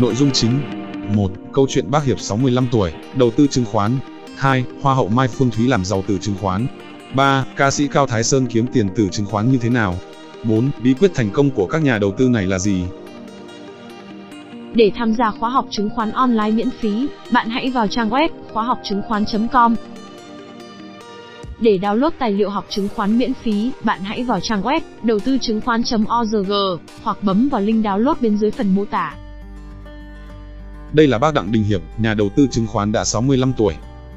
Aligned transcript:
Nội 0.00 0.14
dung 0.14 0.30
chính 0.32 0.60
1. 1.14 1.30
Câu 1.52 1.66
chuyện 1.68 1.90
bác 1.90 2.04
Hiệp 2.04 2.20
65 2.20 2.66
tuổi, 2.72 2.92
đầu 3.14 3.30
tư 3.30 3.46
chứng 3.46 3.64
khoán 3.64 3.98
2. 4.36 4.64
Hoa 4.82 4.94
hậu 4.94 5.08
Mai 5.08 5.28
Phương 5.28 5.50
Thúy 5.50 5.68
làm 5.68 5.84
giàu 5.84 6.04
từ 6.06 6.18
chứng 6.18 6.34
khoán 6.40 6.66
3. 7.14 7.44
Ca 7.56 7.70
sĩ 7.70 7.88
Cao 7.88 8.06
Thái 8.06 8.24
Sơn 8.24 8.46
kiếm 8.46 8.66
tiền 8.66 8.88
từ 8.96 9.08
chứng 9.08 9.26
khoán 9.26 9.52
như 9.52 9.58
thế 9.58 9.68
nào 9.68 9.94
4. 10.44 10.70
Bí 10.82 10.94
quyết 10.94 11.10
thành 11.14 11.30
công 11.30 11.50
của 11.50 11.66
các 11.66 11.82
nhà 11.82 11.98
đầu 11.98 12.12
tư 12.18 12.28
này 12.28 12.46
là 12.46 12.58
gì? 12.58 12.84
Để 14.74 14.92
tham 14.96 15.14
gia 15.14 15.30
khóa 15.30 15.50
học 15.50 15.66
chứng 15.70 15.90
khoán 15.90 16.10
online 16.10 16.50
miễn 16.50 16.70
phí, 16.80 17.06
bạn 17.32 17.50
hãy 17.50 17.70
vào 17.70 17.86
trang 17.88 18.10
web 18.10 18.28
khóa 18.52 18.64
học 18.64 18.78
chứng 18.84 19.02
khoán.com. 19.08 19.74
Để 21.60 21.78
download 21.82 22.10
tài 22.18 22.32
liệu 22.32 22.50
học 22.50 22.66
chứng 22.68 22.88
khoán 22.96 23.18
miễn 23.18 23.34
phí, 23.34 23.70
bạn 23.84 24.00
hãy 24.02 24.24
vào 24.24 24.40
trang 24.40 24.62
web 24.62 24.80
đầu 25.02 25.18
tư 25.20 25.38
chứng 25.40 25.60
khoán.org 25.60 26.52
hoặc 27.02 27.22
bấm 27.22 27.48
vào 27.48 27.60
link 27.60 27.84
download 27.84 28.14
bên 28.20 28.36
dưới 28.36 28.50
phần 28.50 28.74
mô 28.74 28.84
tả. 28.84 29.14
Đây 30.92 31.06
là 31.06 31.18
bác 31.18 31.34
Đặng 31.34 31.52
Đình 31.52 31.64
Hiệp, 31.64 31.80
nhà 31.98 32.14
đầu 32.14 32.28
tư 32.36 32.46
chứng 32.50 32.66
khoán 32.66 32.92
đã 32.92 33.04
65 33.04 33.52
tuổi. 33.56 33.74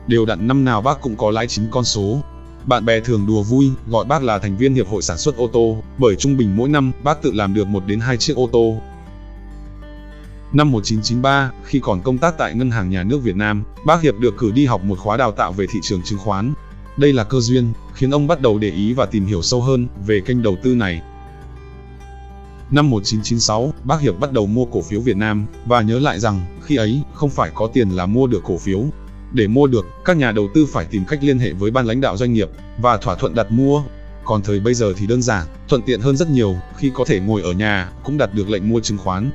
Đều 0.08 0.26
đặn 0.26 0.48
năm 0.48 0.66
nào 0.66 0.82
bác 0.82 1.02
cũng 1.02 1.16
có 1.16 1.32
lãi 1.32 1.48
chính 1.48 1.68
con 1.72 1.84
số. 1.84 2.22
Bạn 2.66 2.86
bè 2.86 3.00
thường 3.00 3.26
đùa 3.28 3.44
vui, 3.44 3.72
gọi 3.88 4.06
bác 4.06 4.24
là 4.24 4.40
thành 4.40 4.58
viên 4.58 4.74
hiệp 4.74 4.88
hội 4.88 5.02
sản 5.02 5.18
xuất 5.18 5.38
ô 5.38 5.48
tô, 5.48 5.78
bởi 5.98 6.16
trung 6.16 6.38
bình 6.38 6.58
mỗi 6.58 6.70
năm 6.70 6.92
bác 7.04 7.22
tự 7.22 7.32
làm 7.32 7.54
được 7.54 7.68
1 7.68 7.84
đến 7.88 8.00
2 8.00 8.18
chiếc 8.18 8.36
ô 8.36 8.50
tô. 8.52 8.78
Năm 10.54 10.72
1993, 10.72 11.52
khi 11.64 11.80
còn 11.80 12.02
công 12.02 12.18
tác 12.18 12.38
tại 12.38 12.56
Ngân 12.56 12.72
hàng 12.72 12.90
Nhà 12.90 13.04
nước 13.04 13.24
Việt 13.24 13.36
Nam, 13.36 13.64
bác 13.86 14.02
Hiệp 14.02 14.20
được 14.20 14.38
cử 14.38 14.52
đi 14.52 14.66
học 14.66 14.84
một 14.84 15.00
khóa 15.00 15.18
đào 15.18 15.32
tạo 15.32 15.52
về 15.52 15.66
thị 15.74 15.80
trường 15.84 16.02
chứng 16.04 16.20
khoán. 16.20 16.54
Đây 16.98 17.14
là 17.14 17.24
cơ 17.24 17.40
duyên, 17.40 17.74
khiến 17.94 18.12
ông 18.12 18.28
bắt 18.28 18.42
đầu 18.42 18.58
để 18.58 18.70
ý 18.70 18.94
và 18.94 19.06
tìm 19.06 19.26
hiểu 19.26 19.42
sâu 19.42 19.62
hơn 19.62 19.88
về 20.06 20.22
kênh 20.26 20.44
đầu 20.44 20.58
tư 20.64 20.76
này. 20.76 21.02
Năm 22.74 22.90
1996, 22.90 23.74
bác 23.84 24.02
Hiệp 24.02 24.20
bắt 24.20 24.32
đầu 24.32 24.46
mua 24.46 24.66
cổ 24.66 24.82
phiếu 24.82 25.02
Việt 25.02 25.18
Nam 25.18 25.46
và 25.66 25.82
nhớ 25.82 26.00
lại 26.00 26.20
rằng 26.20 26.60
khi 26.62 26.76
ấy 26.76 27.02
không 27.14 27.30
phải 27.30 27.52
có 27.56 27.68
tiền 27.74 27.90
là 27.90 28.06
mua 28.06 28.28
được 28.28 28.42
cổ 28.44 28.58
phiếu. 28.58 28.84
Để 29.34 29.48
mua 29.48 29.68
được, 29.68 29.86
các 30.06 30.18
nhà 30.18 30.32
đầu 30.32 30.48
tư 30.54 30.66
phải 30.74 30.86
tìm 30.86 31.04
cách 31.08 31.20
liên 31.24 31.40
hệ 31.40 31.52
với 31.52 31.72
ban 31.72 31.86
lãnh 31.86 32.02
đạo 32.02 32.18
doanh 32.18 32.34
nghiệp 32.34 32.50
và 32.82 32.98
thỏa 32.98 33.16
thuận 33.16 33.36
đặt 33.36 33.52
mua. 33.52 33.84
Còn 34.24 34.42
thời 34.42 34.60
bây 34.60 34.74
giờ 34.74 34.94
thì 34.98 35.08
đơn 35.08 35.22
giản, 35.22 35.48
thuận 35.68 35.82
tiện 35.82 36.02
hơn 36.02 36.18
rất 36.18 36.30
nhiều 36.30 36.56
khi 36.78 36.92
có 36.94 37.06
thể 37.08 37.20
ngồi 37.20 37.42
ở 37.42 37.52
nhà 37.52 37.92
cũng 38.04 38.18
đặt 38.18 38.34
được 38.34 38.50
lệnh 38.50 38.70
mua 38.70 38.80
chứng 38.80 38.98
khoán. 38.98 39.32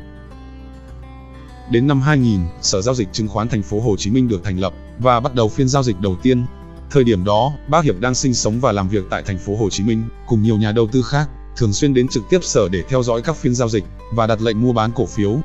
Đến 1.71 1.87
năm 1.87 2.01
2000, 2.01 2.41
Sở 2.63 2.83
giao 2.83 2.95
dịch 2.95 3.09
chứng 3.13 3.29
khoán 3.29 3.49
thành 3.49 3.63
phố 3.63 3.81
Hồ 3.81 3.97
Chí 3.99 4.11
Minh 4.11 4.29
được 4.29 4.45
thành 4.45 4.61
lập 4.61 4.73
và 4.99 5.21
bắt 5.21 5.35
đầu 5.35 5.49
phiên 5.49 5.69
giao 5.69 5.83
dịch 5.83 6.01
đầu 6.01 6.17
tiên. 6.23 6.45
Thời 6.91 7.05
điểm 7.05 7.25
đó, 7.25 7.53
bác 7.69 7.85
Hiệp 7.85 8.01
đang 8.01 8.15
sinh 8.15 8.35
sống 8.35 8.61
và 8.61 8.73
làm 8.73 8.89
việc 8.89 9.05
tại 9.11 9.23
thành 9.23 9.39
phố 9.39 9.57
Hồ 9.57 9.71
Chí 9.71 9.85
Minh 9.85 10.03
cùng 10.27 10.43
nhiều 10.43 10.57
nhà 10.57 10.73
đầu 10.73 10.89
tư 10.93 11.03
khác 11.03 11.29
thường 11.59 11.73
xuyên 11.73 11.95
đến 11.95 12.09
trực 12.09 12.23
tiếp 12.31 12.39
sở 12.43 12.69
để 12.69 12.83
theo 12.89 13.03
dõi 13.03 13.23
các 13.23 13.37
phiên 13.37 13.55
giao 13.55 13.69
dịch 13.69 13.85
và 14.13 14.27
đặt 14.27 14.41
lệnh 14.41 14.63
mua 14.63 14.73
bán 14.73 14.91
cổ 14.95 15.07
phiếu. 15.07 15.41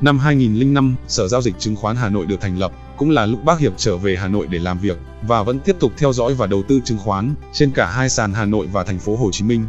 Năm 0.00 0.18
2005, 0.18 0.94
Sở 1.08 1.28
Giao 1.28 1.42
dịch 1.42 1.54
Chứng 1.58 1.76
khoán 1.76 1.96
Hà 1.96 2.08
Nội 2.08 2.26
được 2.26 2.40
thành 2.40 2.58
lập, 2.58 2.72
cũng 2.96 3.10
là 3.10 3.26
lúc 3.26 3.44
bác 3.44 3.58
Hiệp 3.58 3.72
trở 3.76 3.96
về 3.96 4.16
Hà 4.16 4.28
Nội 4.28 4.46
để 4.46 4.58
làm 4.58 4.78
việc 4.78 4.98
và 5.22 5.42
vẫn 5.42 5.60
tiếp 5.60 5.76
tục 5.80 5.92
theo 5.96 6.12
dõi 6.12 6.34
và 6.34 6.46
đầu 6.46 6.62
tư 6.68 6.80
chứng 6.84 6.98
khoán 6.98 7.34
trên 7.52 7.70
cả 7.70 7.86
hai 7.86 8.08
sàn 8.08 8.34
Hà 8.34 8.44
Nội 8.44 8.66
và 8.72 8.84
thành 8.84 8.98
phố 8.98 9.16
Hồ 9.16 9.30
Chí 9.32 9.44
Minh. 9.44 9.64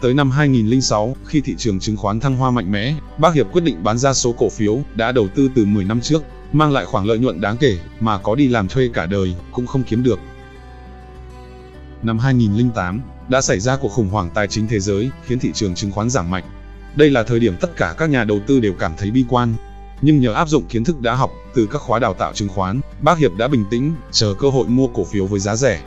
Tới 0.00 0.14
năm 0.14 0.30
2006, 0.30 1.16
khi 1.24 1.40
thị 1.40 1.54
trường 1.58 1.80
chứng 1.80 1.96
khoán 1.96 2.20
thăng 2.20 2.36
hoa 2.36 2.50
mạnh 2.50 2.72
mẽ, 2.72 2.94
bác 3.18 3.34
Hiệp 3.34 3.52
quyết 3.52 3.64
định 3.64 3.84
bán 3.84 3.98
ra 3.98 4.12
số 4.12 4.32
cổ 4.32 4.48
phiếu 4.48 4.78
đã 4.94 5.12
đầu 5.12 5.28
tư 5.34 5.50
từ 5.54 5.64
10 5.64 5.84
năm 5.84 6.00
trước, 6.00 6.22
mang 6.52 6.72
lại 6.72 6.84
khoản 6.84 7.04
lợi 7.04 7.18
nhuận 7.18 7.40
đáng 7.40 7.56
kể 7.56 7.78
mà 8.00 8.18
có 8.18 8.34
đi 8.34 8.48
làm 8.48 8.68
thuê 8.68 8.90
cả 8.94 9.06
đời 9.06 9.34
cũng 9.52 9.66
không 9.66 9.82
kiếm 9.82 10.02
được 10.02 10.18
năm 12.02 12.18
2008, 12.18 13.02
đã 13.28 13.40
xảy 13.40 13.60
ra 13.60 13.76
cuộc 13.76 13.88
khủng 13.88 14.08
hoảng 14.08 14.30
tài 14.34 14.48
chính 14.48 14.68
thế 14.68 14.80
giới, 14.80 15.10
khiến 15.26 15.38
thị 15.38 15.50
trường 15.54 15.74
chứng 15.74 15.90
khoán 15.90 16.10
giảm 16.10 16.30
mạnh. 16.30 16.44
Đây 16.96 17.10
là 17.10 17.22
thời 17.22 17.40
điểm 17.40 17.56
tất 17.60 17.76
cả 17.76 17.94
các 17.98 18.10
nhà 18.10 18.24
đầu 18.24 18.40
tư 18.46 18.60
đều 18.60 18.72
cảm 18.78 18.92
thấy 18.98 19.10
bi 19.10 19.24
quan. 19.28 19.54
Nhưng 20.02 20.20
nhờ 20.20 20.32
áp 20.32 20.48
dụng 20.48 20.66
kiến 20.68 20.84
thức 20.84 21.00
đã 21.00 21.14
học 21.14 21.30
từ 21.54 21.66
các 21.66 21.78
khóa 21.78 21.98
đào 21.98 22.14
tạo 22.14 22.32
chứng 22.32 22.48
khoán, 22.48 22.80
bác 23.00 23.18
Hiệp 23.18 23.32
đã 23.38 23.48
bình 23.48 23.64
tĩnh, 23.70 23.94
chờ 24.10 24.34
cơ 24.38 24.50
hội 24.50 24.66
mua 24.68 24.86
cổ 24.86 25.04
phiếu 25.04 25.26
với 25.26 25.40
giá 25.40 25.56
rẻ. 25.56 25.80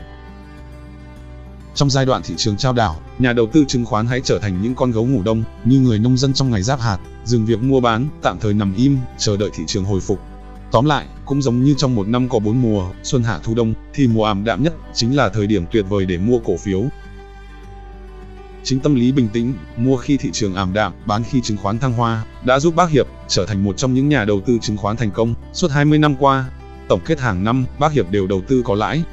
Trong 1.76 1.90
giai 1.90 2.06
đoạn 2.06 2.22
thị 2.24 2.34
trường 2.38 2.58
trao 2.58 2.74
đảo, 2.74 3.02
nhà 3.20 3.34
đầu 3.34 3.48
tư 3.54 3.66
chứng 3.68 3.86
khoán 3.86 4.08
hãy 4.08 4.22
trở 4.24 4.40
thành 4.40 4.62
những 4.62 4.76
con 4.76 4.92
gấu 4.92 5.06
ngủ 5.06 5.22
đông, 5.24 5.44
như 5.66 5.80
người 5.80 6.00
nông 6.00 6.18
dân 6.18 6.34
trong 6.34 6.52
ngày 6.52 6.62
giáp 6.62 6.80
hạt, 6.80 6.98
dừng 7.26 7.46
việc 7.46 7.64
mua 7.64 7.80
bán, 7.80 8.08
tạm 8.22 8.40
thời 8.40 8.54
nằm 8.54 8.76
im, 8.76 8.98
chờ 9.18 9.38
đợi 9.38 9.50
thị 9.54 9.64
trường 9.68 9.86
hồi 9.86 10.00
phục. 10.00 10.20
Tóm 10.72 10.86
lại, 10.86 11.06
cũng 11.26 11.42
giống 11.42 11.64
như 11.64 11.76
trong 11.78 11.96
một 11.96 12.08
năm 12.08 12.30
có 12.30 12.40
bốn 12.40 12.62
mùa, 12.62 12.92
xuân 13.04 13.24
hạ 13.24 13.40
thu 13.44 13.54
đông, 13.56 13.74
thì 13.94 14.08
mùa 14.08 14.26
ảm 14.26 14.44
đạm 14.44 14.64
nhất 14.64 14.74
chính 14.94 15.16
là 15.16 15.30
thời 15.30 15.48
điểm 15.48 15.66
tuyệt 15.72 15.86
vời 15.90 16.06
để 16.06 16.18
mua 16.18 16.40
cổ 16.40 16.58
phiếu. 16.58 16.84
Chính 18.64 18.80
tâm 18.80 18.96
lý 18.96 19.12
bình 19.12 19.30
tĩnh, 19.34 19.54
mua 19.78 19.98
khi 19.98 20.18
thị 20.18 20.30
trường 20.34 20.56
ảm 20.56 20.74
đạm, 20.74 20.94
bán 21.06 21.24
khi 21.24 21.42
chứng 21.42 21.58
khoán 21.58 21.80
thăng 21.80 21.94
hoa, 21.94 22.26
đã 22.46 22.60
giúp 22.60 22.76
bác 22.76 22.90
Hiệp 22.90 23.08
trở 23.28 23.46
thành 23.46 23.64
một 23.64 23.78
trong 23.78 23.94
những 23.94 24.10
nhà 24.10 24.26
đầu 24.26 24.42
tư 24.42 24.58
chứng 24.62 24.78
khoán 24.78 24.98
thành 24.98 25.12
công 25.12 25.34
suốt 25.54 25.72
20 25.72 26.00
năm 26.00 26.16
qua. 26.20 26.50
Tổng 26.88 27.02
kết 27.06 27.20
hàng 27.20 27.44
năm, 27.44 27.66
bác 27.80 27.92
Hiệp 27.92 28.12
đều 28.12 28.28
đầu 28.28 28.42
tư 28.48 28.62
có 28.66 28.76
lãi. 28.76 29.04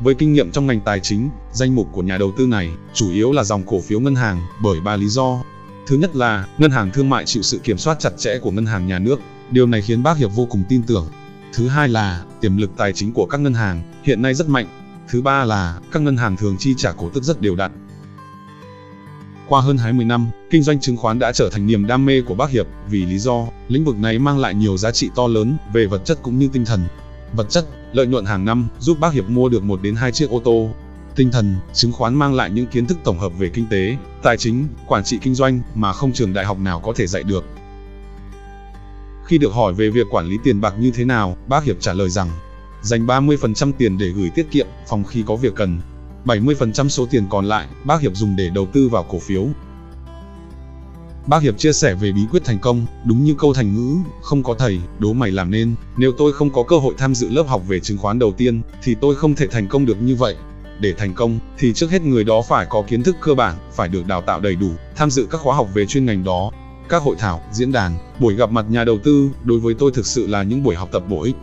Với 0.00 0.14
kinh 0.14 0.32
nghiệm 0.32 0.50
trong 0.50 0.66
ngành 0.66 0.80
tài 0.80 1.00
chính, 1.00 1.30
danh 1.52 1.74
mục 1.74 1.88
của 1.92 2.02
nhà 2.02 2.18
đầu 2.18 2.32
tư 2.38 2.46
này 2.46 2.70
chủ 2.94 3.10
yếu 3.10 3.32
là 3.32 3.44
dòng 3.44 3.62
cổ 3.66 3.80
phiếu 3.80 4.00
ngân 4.00 4.14
hàng 4.14 4.42
bởi 4.62 4.80
ba 4.80 4.96
lý 4.96 5.08
do. 5.08 5.42
Thứ 5.86 5.96
nhất 5.96 6.16
là, 6.16 6.46
ngân 6.58 6.70
hàng 6.70 6.90
thương 6.90 7.10
mại 7.10 7.24
chịu 7.24 7.42
sự 7.42 7.58
kiểm 7.58 7.78
soát 7.78 8.00
chặt 8.00 8.10
chẽ 8.18 8.38
của 8.38 8.50
ngân 8.50 8.66
hàng 8.66 8.86
nhà 8.86 8.98
nước, 8.98 9.20
Điều 9.50 9.66
này 9.66 9.82
khiến 9.82 10.02
bác 10.02 10.16
Hiệp 10.16 10.30
vô 10.34 10.46
cùng 10.50 10.62
tin 10.68 10.82
tưởng. 10.82 11.06
Thứ 11.52 11.68
hai 11.68 11.88
là, 11.88 12.24
tiềm 12.40 12.56
lực 12.56 12.70
tài 12.76 12.92
chính 12.92 13.12
của 13.12 13.26
các 13.26 13.40
ngân 13.40 13.54
hàng 13.54 13.82
hiện 14.02 14.22
nay 14.22 14.34
rất 14.34 14.48
mạnh. 14.48 14.66
Thứ 15.08 15.22
ba 15.22 15.44
là, 15.44 15.80
các 15.92 16.02
ngân 16.02 16.16
hàng 16.16 16.36
thường 16.36 16.56
chi 16.58 16.74
trả 16.76 16.92
cổ 16.92 17.10
tức 17.14 17.22
rất 17.22 17.40
đều 17.40 17.56
đặn. 17.56 17.70
Qua 19.48 19.60
hơn 19.60 19.78
20 19.78 20.04
năm, 20.04 20.26
kinh 20.50 20.62
doanh 20.62 20.80
chứng 20.80 20.96
khoán 20.96 21.18
đã 21.18 21.32
trở 21.32 21.50
thành 21.50 21.66
niềm 21.66 21.86
đam 21.86 22.06
mê 22.06 22.22
của 22.22 22.34
bác 22.34 22.50
Hiệp 22.50 22.66
vì 22.90 23.04
lý 23.04 23.18
do 23.18 23.46
lĩnh 23.68 23.84
vực 23.84 23.98
này 23.98 24.18
mang 24.18 24.38
lại 24.38 24.54
nhiều 24.54 24.76
giá 24.76 24.90
trị 24.90 25.10
to 25.14 25.26
lớn 25.26 25.56
về 25.72 25.86
vật 25.86 26.04
chất 26.04 26.18
cũng 26.22 26.38
như 26.38 26.48
tinh 26.52 26.64
thần. 26.64 26.80
Vật 27.36 27.50
chất, 27.50 27.66
lợi 27.92 28.06
nhuận 28.06 28.24
hàng 28.24 28.44
năm 28.44 28.68
giúp 28.78 29.00
bác 29.00 29.12
Hiệp 29.12 29.28
mua 29.28 29.48
được 29.48 29.62
1 29.62 29.82
đến 29.82 29.96
2 29.96 30.12
chiếc 30.12 30.30
ô 30.30 30.40
tô. 30.44 30.70
Tinh 31.16 31.30
thần, 31.30 31.56
chứng 31.72 31.92
khoán 31.92 32.14
mang 32.14 32.34
lại 32.34 32.50
những 32.50 32.66
kiến 32.66 32.86
thức 32.86 32.98
tổng 33.04 33.18
hợp 33.18 33.32
về 33.38 33.48
kinh 33.48 33.66
tế, 33.70 33.96
tài 34.22 34.36
chính, 34.36 34.66
quản 34.86 35.04
trị 35.04 35.18
kinh 35.22 35.34
doanh 35.34 35.60
mà 35.74 35.92
không 35.92 36.12
trường 36.12 36.32
đại 36.32 36.44
học 36.44 36.58
nào 36.58 36.80
có 36.80 36.92
thể 36.96 37.06
dạy 37.06 37.22
được. 37.22 37.44
Khi 39.28 39.38
được 39.38 39.52
hỏi 39.52 39.72
về 39.72 39.90
việc 39.90 40.06
quản 40.10 40.26
lý 40.26 40.38
tiền 40.44 40.60
bạc 40.60 40.74
như 40.78 40.90
thế 40.90 41.04
nào, 41.04 41.36
bác 41.48 41.64
Hiệp 41.64 41.76
trả 41.80 41.92
lời 41.92 42.10
rằng, 42.10 42.30
dành 42.82 43.06
30% 43.06 43.72
tiền 43.78 43.98
để 43.98 44.08
gửi 44.08 44.30
tiết 44.34 44.50
kiệm, 44.50 44.66
phòng 44.88 45.04
khi 45.04 45.24
có 45.26 45.36
việc 45.36 45.54
cần. 45.54 45.80
70% 46.24 46.88
số 46.88 47.06
tiền 47.10 47.24
còn 47.30 47.44
lại, 47.44 47.66
bác 47.84 48.00
Hiệp 48.00 48.16
dùng 48.16 48.36
để 48.36 48.50
đầu 48.54 48.66
tư 48.66 48.88
vào 48.88 49.02
cổ 49.02 49.18
phiếu. 49.18 49.46
Bác 51.26 51.42
Hiệp 51.42 51.58
chia 51.58 51.72
sẻ 51.72 51.94
về 51.94 52.12
bí 52.12 52.20
quyết 52.30 52.44
thành 52.44 52.58
công, 52.58 52.86
đúng 53.04 53.24
như 53.24 53.34
câu 53.38 53.54
thành 53.54 53.74
ngữ, 53.74 53.96
không 54.22 54.42
có 54.42 54.54
thầy, 54.54 54.78
đố 54.98 55.12
mày 55.12 55.30
làm 55.30 55.50
nên. 55.50 55.74
Nếu 55.96 56.12
tôi 56.18 56.32
không 56.32 56.50
có 56.50 56.62
cơ 56.62 56.78
hội 56.78 56.94
tham 56.98 57.14
dự 57.14 57.28
lớp 57.28 57.44
học 57.48 57.62
về 57.68 57.80
chứng 57.80 57.98
khoán 57.98 58.18
đầu 58.18 58.32
tiên, 58.32 58.62
thì 58.82 58.96
tôi 59.00 59.14
không 59.14 59.34
thể 59.34 59.46
thành 59.46 59.68
công 59.68 59.86
được 59.86 60.02
như 60.02 60.16
vậy. 60.16 60.36
Để 60.80 60.92
thành 60.92 61.14
công, 61.14 61.38
thì 61.58 61.72
trước 61.72 61.90
hết 61.90 62.02
người 62.02 62.24
đó 62.24 62.42
phải 62.48 62.66
có 62.70 62.82
kiến 62.82 63.02
thức 63.02 63.16
cơ 63.20 63.34
bản, 63.34 63.54
phải 63.72 63.88
được 63.88 64.06
đào 64.06 64.20
tạo 64.20 64.40
đầy 64.40 64.56
đủ, 64.56 64.70
tham 64.96 65.10
dự 65.10 65.26
các 65.30 65.40
khóa 65.40 65.56
học 65.56 65.68
về 65.74 65.86
chuyên 65.86 66.06
ngành 66.06 66.24
đó, 66.24 66.50
các 66.88 67.02
hội 67.02 67.16
thảo, 67.18 67.42
diễn 67.52 67.72
đàn, 67.72 67.98
buổi 68.20 68.34
gặp 68.34 68.50
mặt 68.50 68.66
nhà 68.68 68.84
đầu 68.84 68.98
tư, 69.04 69.30
đối 69.44 69.58
với 69.58 69.74
tôi 69.74 69.90
thực 69.94 70.06
sự 70.06 70.26
là 70.26 70.42
những 70.42 70.62
buổi 70.62 70.74
học 70.74 70.88
tập 70.92 71.02
bổ 71.08 71.22
ích. 71.22 71.36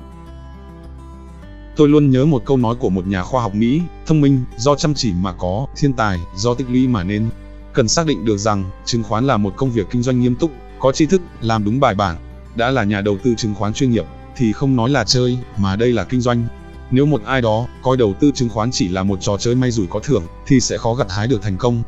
Tôi 1.76 1.90
luôn 1.90 2.12
nhớ 2.12 2.26
một 2.26 2.42
câu 2.46 2.58
nói 2.58 2.76
của 2.80 2.90
một 2.90 3.08
nhà 3.08 3.24
khoa 3.24 3.42
học 3.42 3.56
Mỹ, 3.56 3.82
thông 4.06 4.22
minh, 4.22 4.44
do 4.58 4.76
chăm 4.76 4.94
chỉ 4.94 5.14
mà 5.14 5.34
có, 5.34 5.68
thiên 5.78 5.94
tài, 5.94 6.20
do 6.36 6.54
tích 6.54 6.70
lũy 6.70 6.88
mà 6.88 7.04
nên. 7.04 7.30
Cần 7.74 7.88
xác 7.88 8.06
định 8.06 8.26
được 8.26 8.38
rằng, 8.38 8.64
chứng 8.86 9.04
khoán 9.04 9.28
là 9.28 9.38
một 9.38 9.54
công 9.56 9.72
việc 9.72 9.88
kinh 9.92 10.02
doanh 10.02 10.20
nghiêm 10.20 10.36
túc, 10.36 10.52
có 10.80 10.92
tri 10.92 11.06
thức, 11.06 11.22
làm 11.42 11.64
đúng 11.64 11.80
bài 11.80 11.96
bản. 11.96 12.16
Đã 12.56 12.72
là 12.72 12.84
nhà 12.84 13.02
đầu 13.02 13.18
tư 13.24 13.36
chứng 13.38 13.56
khoán 13.56 13.74
chuyên 13.74 13.92
nghiệp, 13.92 14.06
thì 14.36 14.54
không 14.54 14.76
nói 14.76 14.90
là 14.90 15.04
chơi, 15.04 15.38
mà 15.58 15.76
đây 15.76 15.94
là 15.94 16.04
kinh 16.04 16.22
doanh. 16.22 16.48
Nếu 16.92 17.06
một 17.06 17.22
ai 17.26 17.42
đó 17.42 17.68
coi 17.84 17.98
đầu 17.98 18.14
tư 18.20 18.32
chứng 18.36 18.50
khoán 18.50 18.72
chỉ 18.72 18.88
là 18.88 19.04
một 19.04 19.22
trò 19.22 19.38
chơi 19.38 19.56
may 19.56 19.72
rủi 19.72 19.88
có 19.88 20.00
thưởng, 20.00 20.24
thì 20.48 20.60
sẽ 20.60 20.78
khó 20.78 20.94
gặt 20.94 21.12
hái 21.12 21.28
được 21.28 21.42
thành 21.42 21.58
công. 21.58 21.84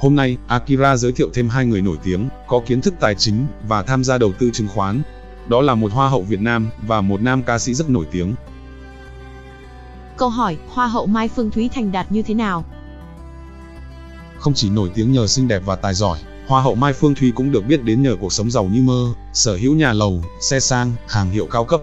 Hôm 0.00 0.16
nay, 0.16 0.36
Akira 0.46 0.96
giới 0.96 1.12
thiệu 1.12 1.30
thêm 1.34 1.48
hai 1.48 1.66
người 1.66 1.82
nổi 1.82 1.96
tiếng, 2.02 2.28
có 2.48 2.60
kiến 2.66 2.80
thức 2.80 2.94
tài 3.00 3.14
chính 3.14 3.46
và 3.68 3.82
tham 3.82 4.04
gia 4.04 4.18
đầu 4.18 4.32
tư 4.38 4.50
chứng 4.52 4.68
khoán. 4.68 5.02
Đó 5.48 5.60
là 5.60 5.74
một 5.74 5.92
hoa 5.92 6.08
hậu 6.08 6.22
Việt 6.22 6.40
Nam 6.40 6.70
và 6.86 7.00
một 7.00 7.22
nam 7.22 7.42
ca 7.42 7.58
sĩ 7.58 7.74
rất 7.74 7.90
nổi 7.90 8.06
tiếng. 8.10 8.34
Câu 10.16 10.28
hỏi, 10.28 10.56
hoa 10.68 10.86
hậu 10.86 11.06
Mai 11.06 11.28
Phương 11.28 11.50
Thúy 11.50 11.68
thành 11.74 11.92
đạt 11.92 12.12
như 12.12 12.22
thế 12.22 12.34
nào? 12.34 12.64
Không 14.38 14.54
chỉ 14.54 14.70
nổi 14.70 14.90
tiếng 14.94 15.12
nhờ 15.12 15.26
xinh 15.26 15.48
đẹp 15.48 15.62
và 15.64 15.76
tài 15.76 15.94
giỏi, 15.94 16.18
Hoa 16.46 16.62
hậu 16.62 16.74
Mai 16.74 16.92
Phương 16.92 17.14
Thúy 17.14 17.30
cũng 17.30 17.52
được 17.52 17.66
biết 17.66 17.82
đến 17.82 18.02
nhờ 18.02 18.16
cuộc 18.20 18.32
sống 18.32 18.50
giàu 18.50 18.64
như 18.64 18.82
mơ, 18.82 19.06
sở 19.32 19.56
hữu 19.56 19.74
nhà 19.74 19.92
lầu, 19.92 20.22
xe 20.40 20.60
sang, 20.60 20.92
hàng 21.08 21.30
hiệu 21.30 21.46
cao 21.50 21.64
cấp. 21.64 21.80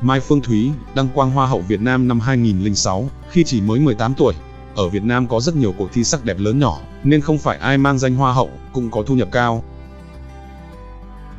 Mai 0.00 0.20
Phương 0.20 0.40
Thúy, 0.40 0.70
đăng 0.94 1.08
quang 1.14 1.30
Hoa 1.30 1.46
hậu 1.46 1.60
Việt 1.60 1.80
Nam 1.80 2.08
năm 2.08 2.20
2006, 2.20 3.08
khi 3.30 3.44
chỉ 3.44 3.60
mới 3.60 3.80
18 3.80 4.14
tuổi, 4.14 4.34
ở 4.78 4.88
Việt 4.88 5.04
Nam 5.04 5.26
có 5.26 5.40
rất 5.40 5.56
nhiều 5.56 5.74
cuộc 5.78 5.92
thi 5.92 6.04
sắc 6.04 6.24
đẹp 6.24 6.36
lớn 6.38 6.58
nhỏ, 6.58 6.78
nên 7.04 7.20
không 7.20 7.38
phải 7.38 7.58
ai 7.58 7.78
mang 7.78 7.98
danh 7.98 8.14
hoa 8.14 8.32
hậu 8.32 8.50
cũng 8.72 8.90
có 8.90 9.02
thu 9.06 9.14
nhập 9.14 9.28
cao. 9.32 9.62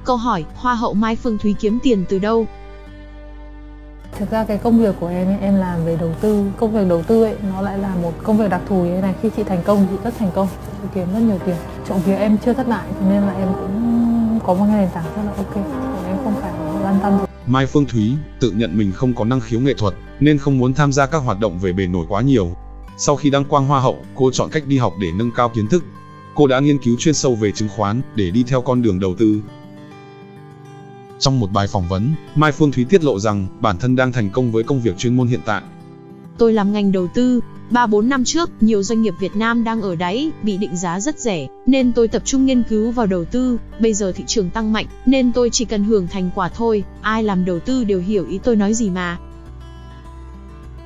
Câu 0.05 0.17
hỏi, 0.17 0.45
hoa 0.55 0.75
hậu 0.75 0.93
Mai 0.93 1.15
Phương 1.15 1.37
Thúy 1.37 1.55
kiếm 1.59 1.79
tiền 1.83 2.05
từ 2.09 2.19
đâu? 2.19 2.47
Thực 4.17 4.31
ra 4.31 4.43
cái 4.43 4.57
công 4.57 4.79
việc 4.79 4.95
của 4.99 5.07
em 5.07 5.27
ấy, 5.27 5.37
em 5.41 5.55
làm 5.55 5.85
về 5.85 5.97
đầu 5.99 6.15
tư, 6.21 6.45
công 6.57 6.73
việc 6.73 6.87
đầu 6.89 7.03
tư 7.03 7.23
ấy 7.23 7.35
nó 7.49 7.61
lại 7.61 7.77
là 7.77 7.95
một 7.95 8.13
công 8.23 8.37
việc 8.37 8.49
đặc 8.49 8.61
thù 8.69 8.83
như 8.83 8.95
thế 8.95 9.01
này. 9.01 9.13
Khi 9.21 9.29
chị 9.37 9.43
thành 9.43 9.63
công 9.65 9.87
chị 9.91 9.95
rất 10.03 10.13
thành 10.19 10.31
công, 10.35 10.47
chị 10.81 10.87
kiếm 10.95 11.13
rất 11.13 11.19
nhiều 11.19 11.39
tiền. 11.45 11.55
Trộm 11.89 11.99
vía 12.05 12.15
em 12.15 12.37
chưa 12.45 12.53
thất 12.53 12.67
bại 12.67 12.87
cho 12.99 13.09
nên 13.09 13.21
là 13.21 13.33
em 13.33 13.47
cũng 13.53 14.39
có 14.45 14.53
một 14.53 14.65
nền 14.71 14.89
tảng 14.93 15.03
rất 15.15 15.21
là 15.25 15.31
ok. 15.37 15.55
Em 16.07 16.17
không 16.23 16.33
phải 16.41 16.51
quan 16.83 16.99
tâm 17.03 17.13
Mai 17.47 17.65
Phương 17.65 17.85
Thúy 17.85 18.13
tự 18.39 18.51
nhận 18.51 18.77
mình 18.77 18.91
không 18.91 19.13
có 19.13 19.25
năng 19.25 19.39
khiếu 19.39 19.59
nghệ 19.59 19.73
thuật 19.73 19.93
nên 20.19 20.37
không 20.37 20.57
muốn 20.57 20.73
tham 20.73 20.93
gia 20.93 21.05
các 21.05 21.17
hoạt 21.17 21.39
động 21.39 21.59
về 21.59 21.73
bề 21.73 21.87
nổi 21.87 22.05
quá 22.09 22.21
nhiều. 22.21 22.55
Sau 23.01 23.15
khi 23.15 23.29
đăng 23.29 23.45
quang 23.45 23.67
hoa 23.67 23.79
hậu, 23.79 24.05
cô 24.15 24.31
chọn 24.31 24.49
cách 24.51 24.67
đi 24.67 24.77
học 24.77 24.93
để 24.99 25.11
nâng 25.11 25.31
cao 25.31 25.49
kiến 25.49 25.67
thức. 25.67 25.83
Cô 26.35 26.47
đã 26.47 26.59
nghiên 26.59 26.77
cứu 26.77 26.95
chuyên 26.99 27.13
sâu 27.13 27.35
về 27.35 27.51
chứng 27.51 27.69
khoán 27.69 28.01
để 28.15 28.31
đi 28.31 28.43
theo 28.43 28.61
con 28.61 28.81
đường 28.81 28.99
đầu 28.99 29.15
tư. 29.15 29.41
Trong 31.19 31.39
một 31.39 31.51
bài 31.51 31.67
phỏng 31.67 31.87
vấn, 31.87 32.13
Mai 32.35 32.51
Phương 32.51 32.71
Thúy 32.71 32.85
tiết 32.85 33.03
lộ 33.03 33.19
rằng 33.19 33.47
bản 33.61 33.77
thân 33.77 33.95
đang 33.95 34.11
thành 34.11 34.29
công 34.29 34.51
với 34.51 34.63
công 34.63 34.81
việc 34.81 34.97
chuyên 34.97 35.17
môn 35.17 35.27
hiện 35.27 35.39
tại. 35.45 35.61
Tôi 36.37 36.53
làm 36.53 36.73
ngành 36.73 36.91
đầu 36.91 37.07
tư, 37.13 37.39
3-4 37.71 38.07
năm 38.07 38.23
trước, 38.23 38.49
nhiều 38.61 38.83
doanh 38.83 39.01
nghiệp 39.01 39.13
Việt 39.19 39.35
Nam 39.35 39.63
đang 39.63 39.81
ở 39.81 39.95
đáy, 39.95 40.31
bị 40.43 40.57
định 40.57 40.77
giá 40.77 40.99
rất 40.99 41.19
rẻ, 41.19 41.47
nên 41.65 41.93
tôi 41.93 42.07
tập 42.07 42.21
trung 42.25 42.45
nghiên 42.45 42.63
cứu 42.63 42.91
vào 42.91 43.05
đầu 43.05 43.25
tư, 43.25 43.57
bây 43.79 43.93
giờ 43.93 44.11
thị 44.11 44.23
trường 44.27 44.49
tăng 44.49 44.73
mạnh, 44.73 44.85
nên 45.05 45.31
tôi 45.31 45.49
chỉ 45.49 45.65
cần 45.65 45.83
hưởng 45.83 46.07
thành 46.07 46.29
quả 46.35 46.49
thôi, 46.49 46.83
ai 47.01 47.23
làm 47.23 47.45
đầu 47.45 47.59
tư 47.59 47.83
đều 47.83 48.01
hiểu 48.01 48.27
ý 48.27 48.37
tôi 48.37 48.55
nói 48.55 48.73
gì 48.73 48.89
mà. 48.89 49.17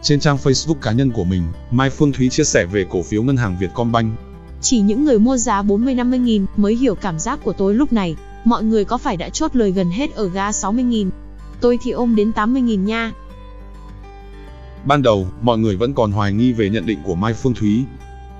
Trên 0.03 0.19
trang 0.19 0.37
Facebook 0.43 0.73
cá 0.81 0.91
nhân 0.91 1.11
của 1.11 1.23
mình, 1.23 1.43
Mai 1.71 1.89
Phương 1.89 2.11
Thúy 2.11 2.29
chia 2.29 2.43
sẻ 2.43 2.65
về 2.65 2.85
cổ 2.89 3.03
phiếu 3.03 3.23
ngân 3.23 3.37
hàng 3.37 3.57
Vietcombank. 3.59 4.13
Chỉ 4.61 4.79
những 4.79 5.05
người 5.05 5.19
mua 5.19 5.37
giá 5.37 5.61
40-50 5.61 6.17
nghìn 6.17 6.45
mới 6.57 6.75
hiểu 6.75 6.95
cảm 6.95 7.19
giác 7.19 7.39
của 7.43 7.53
tôi 7.53 7.73
lúc 7.73 7.93
này, 7.93 8.15
mọi 8.45 8.63
người 8.63 8.85
có 8.85 8.97
phải 8.97 9.17
đã 9.17 9.29
chốt 9.29 9.55
lời 9.55 9.71
gần 9.71 9.91
hết 9.91 10.15
ở 10.15 10.29
ga 10.29 10.51
60 10.51 10.83
nghìn. 10.83 11.09
Tôi 11.61 11.79
thì 11.83 11.91
ôm 11.91 12.15
đến 12.15 12.33
80 12.33 12.61
nghìn 12.61 12.85
nha. 12.85 13.11
Ban 14.85 15.01
đầu, 15.01 15.27
mọi 15.41 15.57
người 15.57 15.75
vẫn 15.75 15.93
còn 15.93 16.11
hoài 16.11 16.33
nghi 16.33 16.53
về 16.53 16.69
nhận 16.69 16.85
định 16.85 16.99
của 17.03 17.15
Mai 17.15 17.33
Phương 17.33 17.53
Thúy. 17.53 17.83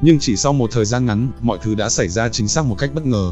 Nhưng 0.02 0.20
chỉ 0.20 0.36
sau 0.36 0.54
một 0.54 0.72
thời 0.72 0.86
gian 0.86 1.06
ngắn, 1.06 1.32
mọi 1.42 1.58
thứ 1.62 1.76
đã 1.76 1.90
xảy 1.90 2.08
ra 2.08 2.30
chính 2.30 2.48
xác 2.48 2.66
một 2.66 2.76
cách 2.78 2.92
bất 2.94 3.06
ngờ. 3.06 3.32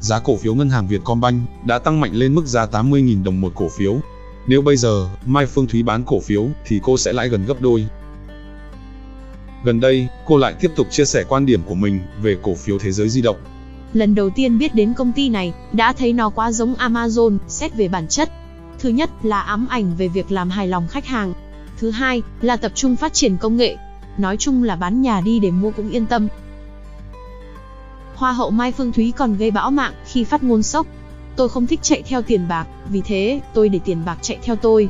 Giá 0.00 0.18
cổ 0.18 0.36
phiếu 0.36 0.54
ngân 0.54 0.70
hàng 0.70 0.88
Vietcombank 0.88 1.42
đã 1.66 1.78
tăng 1.78 2.00
mạnh 2.00 2.12
lên 2.14 2.34
mức 2.34 2.46
giá 2.46 2.66
80.000 2.66 3.24
đồng 3.24 3.40
một 3.40 3.52
cổ 3.54 3.68
phiếu. 3.68 4.00
Nếu 4.46 4.62
bây 4.62 4.76
giờ, 4.76 5.08
Mai 5.26 5.46
Phương 5.46 5.66
Thúy 5.66 5.82
bán 5.82 6.04
cổ 6.04 6.20
phiếu, 6.20 6.46
thì 6.64 6.80
cô 6.82 6.96
sẽ 6.96 7.12
lãi 7.12 7.28
gần 7.28 7.46
gấp 7.46 7.60
đôi. 7.60 7.86
Gần 9.64 9.80
đây, 9.80 10.08
cô 10.26 10.36
lại 10.36 10.54
tiếp 10.60 10.70
tục 10.76 10.86
chia 10.90 11.04
sẻ 11.04 11.24
quan 11.28 11.46
điểm 11.46 11.62
của 11.62 11.74
mình 11.74 12.00
về 12.22 12.36
cổ 12.42 12.54
phiếu 12.54 12.78
thế 12.78 12.92
giới 12.92 13.08
di 13.08 13.22
động. 13.22 13.36
Lần 13.92 14.14
đầu 14.14 14.30
tiên 14.30 14.58
biết 14.58 14.74
đến 14.74 14.94
công 14.94 15.12
ty 15.12 15.28
này, 15.28 15.54
đã 15.72 15.92
thấy 15.92 16.12
nó 16.12 16.30
quá 16.30 16.52
giống 16.52 16.74
Amazon, 16.74 17.38
xét 17.48 17.74
về 17.74 17.88
bản 17.88 18.08
chất. 18.08 18.30
Thứ 18.78 18.88
nhất 18.88 19.10
là 19.22 19.40
ám 19.40 19.66
ảnh 19.66 19.96
về 19.96 20.08
việc 20.08 20.32
làm 20.32 20.50
hài 20.50 20.68
lòng 20.68 20.88
khách 20.88 21.06
hàng. 21.06 21.32
Thứ 21.78 21.90
hai 21.90 22.22
là 22.40 22.56
tập 22.56 22.72
trung 22.74 22.96
phát 22.96 23.12
triển 23.12 23.36
công 23.36 23.56
nghệ. 23.56 23.76
Nói 24.18 24.36
chung 24.36 24.62
là 24.62 24.76
bán 24.76 25.02
nhà 25.02 25.20
đi 25.20 25.38
để 25.38 25.50
mua 25.50 25.70
cũng 25.70 25.90
yên 25.90 26.06
tâm. 26.06 26.28
Hoa 28.14 28.32
hậu 28.32 28.50
Mai 28.50 28.72
Phương 28.72 28.92
Thúy 28.92 29.12
còn 29.16 29.36
gây 29.36 29.50
bão 29.50 29.70
mạng 29.70 29.92
khi 30.06 30.24
phát 30.24 30.42
ngôn 30.42 30.62
sốc. 30.62 30.86
Tôi 31.36 31.48
không 31.48 31.66
thích 31.66 31.80
chạy 31.82 32.02
theo 32.02 32.22
tiền 32.22 32.48
bạc, 32.48 32.66
vì 32.90 33.00
thế 33.04 33.40
tôi 33.54 33.68
để 33.68 33.80
tiền 33.84 34.04
bạc 34.04 34.18
chạy 34.22 34.38
theo 34.42 34.56
tôi. 34.56 34.88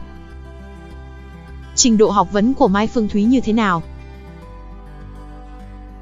Trình 1.75 1.99
độ 1.99 2.11
học 2.11 2.33
vấn 2.33 2.55
của 2.55 2.69
Mai 2.69 2.87
Phương 2.87 3.09
Thúy 3.09 3.25
như 3.25 3.41
thế 3.41 3.53
nào? 3.53 3.83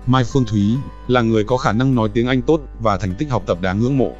Mai 0.07 0.25
Phương 0.25 0.45
Thúy 0.45 0.77
là 1.09 1.23
người 1.23 1.45
có 1.45 1.57
khả 1.57 1.73
năng 1.73 1.95
nói 1.95 2.09
tiếng 2.15 2.27
Anh 2.27 2.43
tốt 2.43 2.61
và 2.81 2.97
thành 2.99 3.15
tích 3.15 3.31
học 3.31 3.43
tập 3.47 3.59
đáng 3.61 3.81
ngưỡng 3.81 3.99
mộ. 3.99 4.13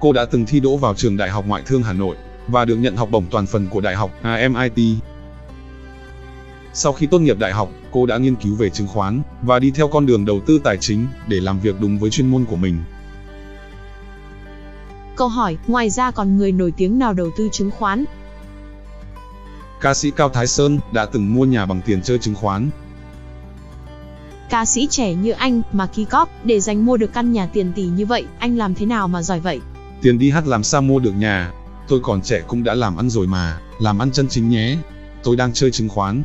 Cô 0.00 0.12
đã 0.12 0.24
từng 0.24 0.46
thi 0.46 0.60
đỗ 0.60 0.76
vào 0.76 0.94
trường 0.94 1.16
Đại 1.16 1.30
học 1.30 1.44
Ngoại 1.46 1.62
thương 1.66 1.82
Hà 1.82 1.92
Nội 1.92 2.16
và 2.48 2.64
được 2.64 2.76
nhận 2.76 2.96
học 2.96 3.08
bổng 3.10 3.24
toàn 3.30 3.46
phần 3.46 3.66
của 3.68 3.80
Đại 3.80 3.94
học 3.94 4.10
MIT. 4.22 4.96
Sau 6.72 6.92
khi 6.92 7.06
tốt 7.06 7.18
nghiệp 7.18 7.38
đại 7.38 7.52
học, 7.52 7.68
cô 7.90 8.06
đã 8.06 8.18
nghiên 8.18 8.34
cứu 8.34 8.54
về 8.54 8.70
chứng 8.70 8.86
khoán 8.86 9.22
và 9.42 9.58
đi 9.58 9.70
theo 9.70 9.88
con 9.88 10.06
đường 10.06 10.24
đầu 10.24 10.40
tư 10.46 10.60
tài 10.64 10.76
chính 10.76 11.06
để 11.26 11.40
làm 11.40 11.60
việc 11.60 11.80
đúng 11.80 11.98
với 11.98 12.10
chuyên 12.10 12.30
môn 12.30 12.44
của 12.44 12.56
mình. 12.56 12.76
Câu 15.22 15.28
hỏi, 15.28 15.56
ngoài 15.66 15.90
ra 15.90 16.10
còn 16.10 16.36
người 16.36 16.52
nổi 16.52 16.72
tiếng 16.76 16.98
nào 16.98 17.12
đầu 17.14 17.30
tư 17.36 17.48
chứng 17.52 17.70
khoán? 17.70 18.04
Ca 19.80 19.94
sĩ 19.94 20.10
Cao 20.10 20.28
Thái 20.28 20.46
Sơn 20.46 20.78
đã 20.92 21.06
từng 21.06 21.34
mua 21.34 21.44
nhà 21.44 21.66
bằng 21.66 21.80
tiền 21.86 22.02
chơi 22.02 22.18
chứng 22.18 22.34
khoán. 22.34 22.70
Ca 24.50 24.64
sĩ 24.64 24.86
trẻ 24.90 25.14
như 25.14 25.30
anh 25.30 25.62
mà 25.72 25.86
ký 25.86 26.04
cóp 26.04 26.28
để 26.44 26.60
dành 26.60 26.86
mua 26.86 26.96
được 26.96 27.12
căn 27.12 27.32
nhà 27.32 27.46
tiền 27.46 27.72
tỷ 27.72 27.82
như 27.82 28.06
vậy, 28.06 28.26
anh 28.38 28.56
làm 28.56 28.74
thế 28.74 28.86
nào 28.86 29.08
mà 29.08 29.22
giỏi 29.22 29.40
vậy? 29.40 29.60
Tiền 30.02 30.18
đi 30.18 30.30
hát 30.30 30.46
làm 30.46 30.62
sao 30.62 30.82
mua 30.82 30.98
được 30.98 31.12
nhà? 31.12 31.52
Tôi 31.88 32.00
còn 32.02 32.22
trẻ 32.22 32.42
cũng 32.46 32.64
đã 32.64 32.74
làm 32.74 32.96
ăn 32.96 33.10
rồi 33.10 33.26
mà, 33.26 33.60
làm 33.78 34.02
ăn 34.02 34.12
chân 34.12 34.28
chính 34.28 34.48
nhé. 34.48 34.76
Tôi 35.22 35.36
đang 35.36 35.52
chơi 35.52 35.70
chứng 35.70 35.88
khoán. 35.88 36.22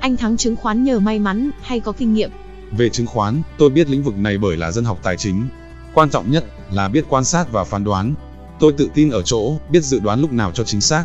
Anh 0.00 0.16
thắng 0.16 0.36
chứng 0.36 0.56
khoán 0.56 0.84
nhờ 0.84 1.00
may 1.00 1.18
mắn 1.18 1.50
hay 1.62 1.80
có 1.80 1.92
kinh 1.92 2.14
nghiệm? 2.14 2.30
Về 2.70 2.88
chứng 2.88 3.06
khoán, 3.06 3.42
tôi 3.58 3.70
biết 3.70 3.88
lĩnh 3.88 4.02
vực 4.02 4.18
này 4.18 4.38
bởi 4.38 4.56
là 4.56 4.70
dân 4.70 4.84
học 4.84 4.98
tài 5.02 5.16
chính. 5.16 5.48
Quan 5.94 6.10
trọng 6.10 6.30
nhất 6.30 6.44
là 6.72 6.88
biết 6.88 7.04
quan 7.08 7.24
sát 7.24 7.52
và 7.52 7.64
phán 7.64 7.84
đoán. 7.84 8.14
Tôi 8.60 8.72
tự 8.72 8.90
tin 8.94 9.10
ở 9.10 9.22
chỗ 9.22 9.56
biết 9.70 9.84
dự 9.84 10.00
đoán 10.00 10.20
lúc 10.20 10.32
nào 10.32 10.52
cho 10.52 10.64
chính 10.64 10.80
xác. 10.80 11.04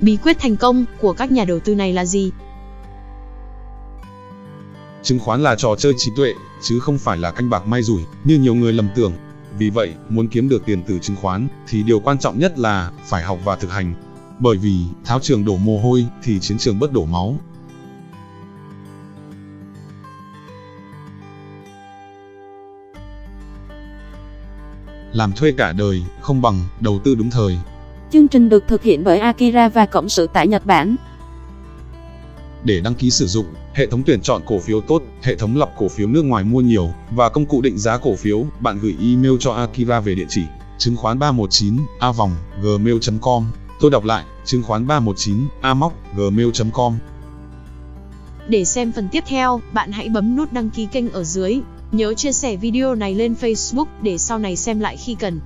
Bí 0.00 0.16
quyết 0.16 0.38
thành 0.40 0.56
công 0.56 0.84
của 1.00 1.12
các 1.12 1.32
nhà 1.32 1.44
đầu 1.44 1.60
tư 1.60 1.74
này 1.74 1.92
là 1.92 2.04
gì? 2.04 2.30
Chứng 5.02 5.18
khoán 5.18 5.42
là 5.42 5.54
trò 5.54 5.74
chơi 5.78 5.92
trí 5.96 6.10
tuệ, 6.16 6.34
chứ 6.62 6.80
không 6.80 6.98
phải 6.98 7.18
là 7.18 7.30
canh 7.30 7.50
bạc 7.50 7.66
may 7.66 7.82
rủi, 7.82 8.02
như 8.24 8.38
nhiều 8.38 8.54
người 8.54 8.72
lầm 8.72 8.88
tưởng. 8.94 9.12
Vì 9.58 9.70
vậy, 9.70 9.94
muốn 10.08 10.28
kiếm 10.28 10.48
được 10.48 10.66
tiền 10.66 10.82
từ 10.86 10.98
chứng 10.98 11.16
khoán, 11.16 11.48
thì 11.68 11.82
điều 11.82 12.00
quan 12.00 12.18
trọng 12.18 12.38
nhất 12.38 12.58
là 12.58 12.90
phải 13.04 13.22
học 13.22 13.38
và 13.44 13.56
thực 13.56 13.70
hành. 13.70 13.94
Bởi 14.38 14.56
vì, 14.56 14.76
tháo 15.04 15.20
trường 15.20 15.44
đổ 15.44 15.56
mồ 15.56 15.78
hôi, 15.78 16.06
thì 16.22 16.40
chiến 16.40 16.58
trường 16.58 16.78
bất 16.78 16.92
đổ 16.92 17.04
máu. 17.04 17.38
Làm 25.14 25.32
thuê 25.32 25.52
cả 25.52 25.72
đời, 25.72 26.02
không 26.20 26.42
bằng 26.42 26.60
đầu 26.80 27.00
tư 27.04 27.14
đúng 27.14 27.30
thời. 27.30 27.58
Chương 28.12 28.28
trình 28.28 28.48
được 28.48 28.64
thực 28.68 28.82
hiện 28.82 29.04
bởi 29.04 29.18
Akira 29.18 29.68
và 29.68 29.86
Cộng 29.86 30.08
sự 30.08 30.26
tại 30.32 30.48
Nhật 30.48 30.66
Bản. 30.66 30.96
Để 32.64 32.80
đăng 32.80 32.94
ký 32.94 33.10
sử 33.10 33.26
dụng, 33.26 33.46
hệ 33.74 33.86
thống 33.86 34.02
tuyển 34.06 34.20
chọn 34.20 34.42
cổ 34.46 34.58
phiếu 34.58 34.80
tốt, 34.80 35.02
hệ 35.22 35.36
thống 35.36 35.56
lọc 35.56 35.72
cổ 35.76 35.88
phiếu 35.88 36.08
nước 36.08 36.22
ngoài 36.24 36.44
mua 36.44 36.60
nhiều 36.60 36.90
và 37.10 37.28
công 37.28 37.46
cụ 37.46 37.60
định 37.60 37.78
giá 37.78 37.98
cổ 37.98 38.16
phiếu, 38.16 38.46
bạn 38.60 38.78
gửi 38.82 38.96
email 39.00 39.34
cho 39.40 39.52
Akira 39.52 40.00
về 40.00 40.14
địa 40.14 40.26
chỉ 40.28 40.42
chứng 40.78 40.96
khoán 40.96 41.18
319 41.18 41.76
a 41.98 42.12
vòng 42.12 42.30
gmail.com. 42.62 43.46
Tôi 43.80 43.90
đọc 43.90 44.04
lại, 44.04 44.24
chứng 44.44 44.62
khoán 44.62 44.86
319 44.86 45.48
a 45.60 45.74
móc 45.74 45.92
gmail.com. 46.16 46.98
Để 48.48 48.64
xem 48.64 48.92
phần 48.92 49.08
tiếp 49.12 49.24
theo, 49.26 49.60
bạn 49.72 49.92
hãy 49.92 50.08
bấm 50.08 50.36
nút 50.36 50.52
đăng 50.52 50.70
ký 50.70 50.86
kênh 50.92 51.12
ở 51.12 51.24
dưới. 51.24 51.60
Nhớ 51.94 52.14
chia 52.14 52.32
sẻ 52.32 52.56
video 52.56 52.94
này 52.94 53.14
lên 53.14 53.34
Facebook 53.40 53.86
để 54.02 54.18
sau 54.18 54.38
này 54.38 54.56
xem 54.56 54.80
lại 54.80 54.96
khi 54.96 55.14
cần. 55.14 55.40